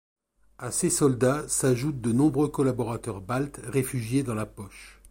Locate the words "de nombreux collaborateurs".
2.01-3.21